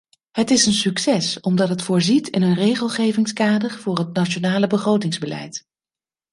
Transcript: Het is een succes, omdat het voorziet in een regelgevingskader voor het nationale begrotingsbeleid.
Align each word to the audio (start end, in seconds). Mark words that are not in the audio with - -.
Het 0.31 0.49
is 0.51 0.65
een 0.65 0.73
succes, 0.73 1.39
omdat 1.39 1.69
het 1.69 1.81
voorziet 1.81 2.27
in 2.27 2.41
een 2.41 2.53
regelgevingskader 2.55 3.71
voor 3.71 3.97
het 3.97 4.13
nationale 4.13 4.67
begrotingsbeleid. 4.67 5.63